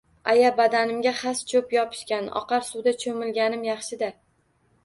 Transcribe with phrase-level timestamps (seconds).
[0.31, 4.11] Aya, badanimga xas-cho`p yopishgan, oqar suvda cho`milganim yaxshi-da